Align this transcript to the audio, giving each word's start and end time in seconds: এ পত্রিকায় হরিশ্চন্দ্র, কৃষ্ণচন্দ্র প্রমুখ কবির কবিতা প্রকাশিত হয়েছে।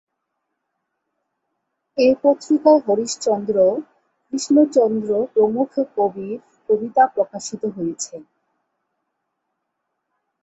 এ 1.97 2.07
পত্রিকায় 2.23 2.81
হরিশ্চন্দ্র, 2.87 3.55
কৃষ্ণচন্দ্র 4.25 5.09
প্রমুখ 5.33 5.69
কবির 5.95 6.37
কবিতা 6.69 7.03
প্রকাশিত 7.15 7.63
হয়েছে। 7.75 8.15